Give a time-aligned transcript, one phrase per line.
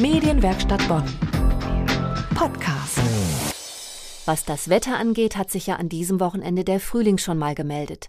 [0.00, 1.02] Medienwerkstatt Bonn.
[2.36, 3.00] Podcast.
[4.26, 8.08] Was das Wetter angeht, hat sich ja an diesem Wochenende der Frühling schon mal gemeldet.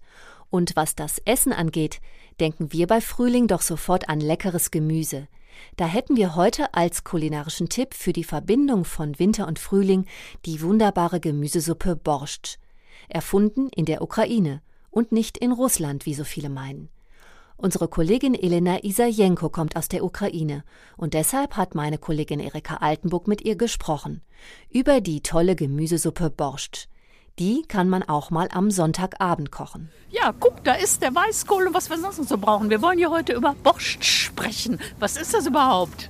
[0.52, 1.99] Und was das Essen angeht,
[2.39, 5.28] denken wir bei Frühling doch sofort an leckeres Gemüse.
[5.78, 10.05] Da hätten wir heute als kulinarischen Tipp für die Verbindung von Winter und Frühling
[10.45, 12.59] die wunderbare Gemüsesuppe Borscht.
[13.07, 14.61] Erfunden in der Ukraine
[14.91, 16.89] und nicht in Russland, wie so viele meinen.
[17.62, 20.64] Unsere Kollegin Elena Isajenko kommt aus der Ukraine
[20.96, 24.22] und deshalb hat meine Kollegin Erika Altenburg mit ihr gesprochen
[24.70, 26.88] über die tolle Gemüsesuppe Borscht.
[27.38, 29.90] Die kann man auch mal am Sonntagabend kochen.
[30.09, 32.70] Ja, guck, da ist der Weißkohl und was wir sonst noch so brauchen.
[32.70, 34.80] Wir wollen hier heute über Borscht sprechen.
[34.98, 36.09] Was ist das überhaupt?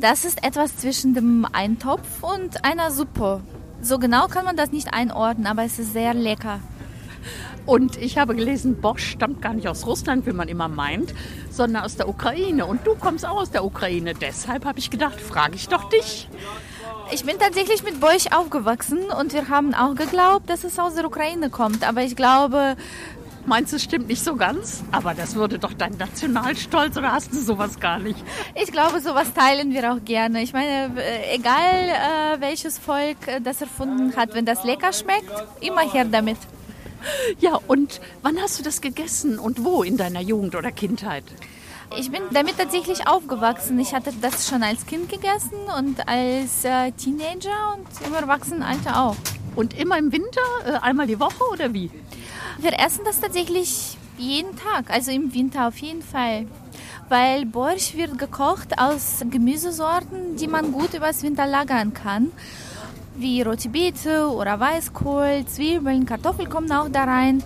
[0.00, 3.42] Das ist etwas zwischen dem Eintopf und einer Suppe.
[3.80, 6.58] So genau kann man das nicht einordnen, aber es ist sehr lecker.
[7.66, 11.14] Und ich habe gelesen, Bosch stammt gar nicht aus Russland, wie man immer meint,
[11.50, 12.66] sondern aus der Ukraine.
[12.66, 14.14] Und du kommst auch aus der Ukraine.
[14.14, 16.28] Deshalb habe ich gedacht, frage ich doch dich.
[17.12, 21.04] Ich bin tatsächlich mit Bosch aufgewachsen und wir haben auch geglaubt, dass es aus der
[21.04, 21.86] Ukraine kommt.
[21.86, 22.76] Aber ich glaube,
[23.46, 24.82] Meinst du, es stimmt nicht so ganz?
[24.90, 28.18] Aber das würde doch dein Nationalstolz oder hast du sowas gar nicht?
[28.54, 30.42] Ich glaube, sowas teilen wir auch gerne.
[30.42, 35.30] Ich meine, äh, egal äh, welches Volk äh, das erfunden hat, wenn das lecker schmeckt,
[35.60, 36.38] immer her damit.
[37.38, 41.24] Ja, und wann hast du das gegessen und wo in deiner Jugend oder Kindheit?
[41.96, 43.78] Ich bin damit tatsächlich aufgewachsen.
[43.78, 49.16] Ich hatte das schon als Kind gegessen und als äh, Teenager und im Erwachsenenalter auch.
[49.54, 51.90] Und immer im Winter, äh, einmal die Woche oder wie?
[52.58, 56.46] Wir essen das tatsächlich jeden Tag, also im Winter auf jeden Fall.
[57.08, 62.32] Weil Borsch wird gekocht aus Gemüsesorten, die man gut übers Winter lagern kann
[63.16, 67.42] wie rote Beete oder Weißkohl, Zwiebeln, Kartoffeln kommen auch da rein.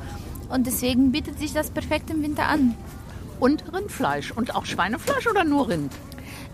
[0.48, 2.74] Und deswegen bietet sich das perfekt im Winter an.
[3.41, 5.92] Und Rindfleisch und auch Schweinefleisch oder nur Rind?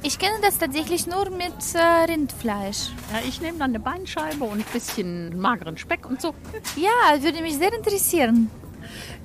[0.03, 2.91] Ich kenne das tatsächlich nur mit äh, Rindfleisch.
[3.13, 6.35] Ja, ich nehme dann eine Beinscheibe und ein bisschen mageren Speck und so.
[6.77, 8.51] Ja, würde mich sehr interessieren.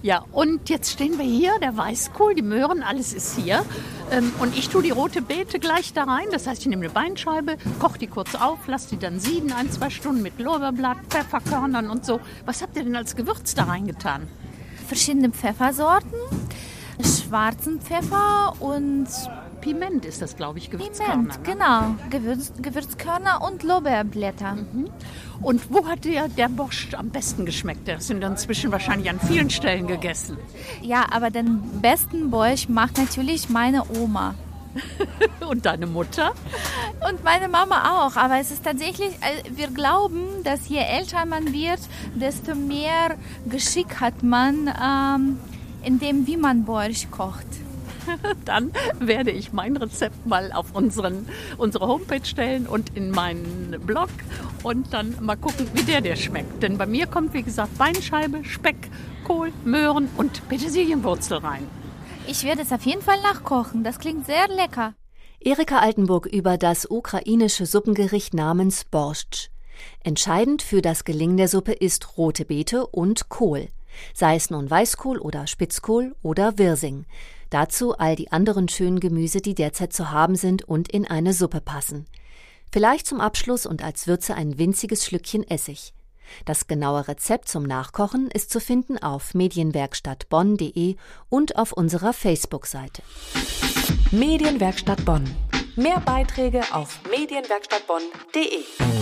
[0.02, 3.66] Ja, und jetzt stehen wir hier, der Weißkohl, die Möhren, alles ist hier.
[4.12, 6.28] Ähm, und ich tue die rote Beete gleich da rein.
[6.32, 9.72] Das heißt, ich nehme eine Beinscheibe, koche die kurz auf, lasse die dann sieden, ein,
[9.72, 12.20] zwei Stunden mit Lorbeerblatt, Pfefferkörnern und so.
[12.46, 14.28] Was habt ihr denn als Gewürz da reingetan?
[14.88, 16.14] Verschiedene Pfeffersorten,
[17.04, 19.08] schwarzen Pfeffer und
[19.62, 21.14] Piment ist das, glaube ich, Gewürzkörner.
[21.14, 21.44] Piment, ne?
[21.44, 21.96] genau.
[22.10, 24.56] Gewürz, Gewürzkörner und Lorbeerblätter.
[24.56, 24.90] Mhm.
[25.42, 27.88] Und wo hat dir der Borscht am besten geschmeckt?
[27.88, 30.38] Der sind inzwischen wahrscheinlich an vielen Stellen gegessen.
[30.82, 34.36] Ja, aber den besten Borscht macht natürlich meine Oma.
[35.50, 36.34] und deine Mutter?
[37.10, 38.16] Und meine Mama auch.
[38.16, 41.80] Aber es ist tatsächlich, äh, wir glauben, dass je älter man wird,
[42.16, 43.18] desto mehr
[43.50, 45.40] Geschick hat man ähm,
[45.84, 47.48] in dem, wie man Borscht kocht.
[48.46, 51.28] dann werde ich mein Rezept mal auf unseren,
[51.58, 54.10] unsere Homepage stellen und in meinen Blog
[54.64, 56.62] und dann mal gucken, wie der der schmeckt.
[56.64, 58.90] Denn bei mir kommt, wie gesagt, Beinscheibe, Speck,
[59.24, 61.68] Kohl, Möhren und Petersilienwurzel rein.
[62.28, 63.84] Ich werde es auf jeden Fall nachkochen.
[63.84, 64.94] Das klingt sehr lecker.
[65.40, 69.52] Erika Altenburg über das ukrainische Suppengericht namens Borscht.
[70.04, 73.70] Entscheidend für das Gelingen der Suppe ist rote Beete und Kohl.
[74.14, 77.06] Sei es nun Weißkohl oder Spitzkohl oder Wirsing.
[77.50, 81.62] Dazu all die anderen schönen Gemüse, die derzeit zu haben sind und in eine Suppe
[81.62, 82.06] passen.
[82.72, 85.94] Vielleicht zum Abschluss und als Würze ein winziges Schlückchen Essig.
[86.46, 90.96] Das genaue Rezept zum Nachkochen ist zu finden auf medienwerkstattbonn.de
[91.30, 93.02] und auf unserer Facebook-Seite.
[94.12, 95.24] Medienwerkstatt Bonn.
[95.76, 98.99] Mehr Beiträge auf medienwerkstattbonn.de.